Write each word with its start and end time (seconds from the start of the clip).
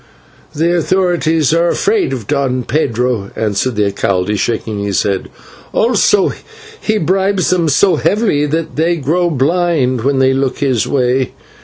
"The 0.55 0.75
authorities 0.75 1.53
are 1.53 1.67
afraid 1.67 2.11
of 2.11 2.25
Don 2.25 2.63
Pedro," 2.63 3.29
answered 3.35 3.75
the 3.75 3.91
/alcalde/, 3.91 4.35
shaking 4.35 4.79
his 4.79 5.03
head, 5.03 5.29
"also 5.73 6.31
he 6.81 6.97
bribes 6.97 7.51
them 7.51 7.69
so 7.69 7.97
heavily 7.97 8.47
that 8.47 8.77
they 8.77 8.95
grow 8.95 9.29
blind 9.29 10.01
when 10.01 10.17
they 10.17 10.33
look 10.33 10.57
his 10.57 10.87
way. 10.87 11.33